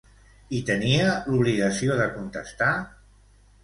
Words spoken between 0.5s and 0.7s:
I